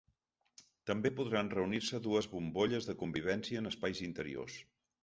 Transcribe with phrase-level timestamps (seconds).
[0.91, 4.63] També podran reunir-se dues bombolles de convivència en espais interiors.